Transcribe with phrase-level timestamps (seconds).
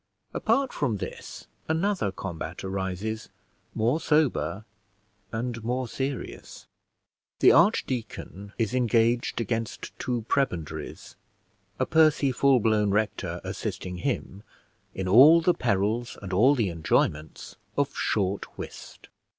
[0.33, 3.29] Apart from this another combat arises,
[3.75, 4.65] more sober
[5.31, 6.65] and more serious.
[7.39, 11.15] The archdeacon is engaged against two prebendaries,
[11.77, 14.41] a pursy full blown rector assisting him,
[14.95, 19.07] in all the perils and all the enjoyments of short whist.